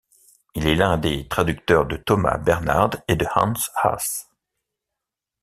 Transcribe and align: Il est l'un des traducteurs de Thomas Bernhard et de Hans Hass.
Il 0.55 0.65
est 0.65 0.73
l'un 0.73 0.97
des 0.97 1.27
traducteurs 1.27 1.85
de 1.85 1.95
Thomas 1.95 2.39
Bernhard 2.39 2.89
et 3.07 3.15
de 3.15 3.27
Hans 3.35 3.53
Hass. 3.83 4.31